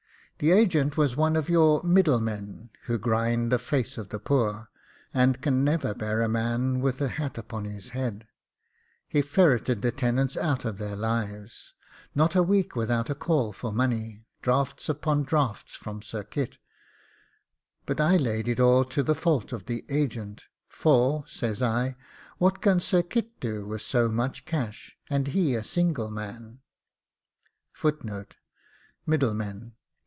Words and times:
The 0.39 0.53
agent 0.53 0.97
was 0.97 1.15
one 1.15 1.35
of 1.35 1.49
your 1.49 1.83
middlemen, 1.83 2.71
who 2.85 2.97
grind 2.97 3.51
the 3.51 3.59
face 3.59 3.95
of 3.99 4.09
the 4.09 4.17
poor, 4.17 4.69
and 5.13 5.39
can 5.39 5.63
never 5.63 5.93
bear 5.93 6.23
a 6.23 6.27
man 6.27 6.79
with 6.81 6.99
a 6.99 7.09
hat 7.09 7.37
upon 7.37 7.65
his 7.65 7.89
head: 7.89 8.25
he 9.07 9.21
ferreted 9.21 9.83
the 9.83 9.91
tenants 9.91 10.35
out 10.35 10.65
of 10.65 10.79
their 10.79 10.95
lives; 10.95 11.75
not 12.15 12.35
a 12.35 12.41
week 12.41 12.75
without 12.75 13.07
a 13.07 13.13
call 13.13 13.53
for 13.53 13.71
money, 13.71 14.25
drafts 14.41 14.89
upon 14.89 15.21
drafts 15.21 15.75
from 15.75 16.01
Sir 16.01 16.23
Kit; 16.23 16.57
but 17.85 18.01
I 18.01 18.17
laid 18.17 18.47
it 18.47 18.59
all 18.59 18.83
to 18.85 19.03
the 19.03 19.13
fault 19.13 19.53
of 19.53 19.67
the 19.67 19.85
agent; 19.89 20.45
for, 20.67 21.23
says 21.27 21.61
I, 21.61 21.95
what 22.39 22.63
can 22.63 22.79
Sir 22.79 23.03
Kit 23.03 23.39
do 23.39 23.67
with 23.67 23.83
so 23.83 24.09
much 24.09 24.45
cash, 24.45 24.97
and 25.07 25.27
he 25.27 25.53
a 25.53 25.63
single 25.63 26.09
man? 26.09 26.61
MIDDLEMEN. 29.05 29.73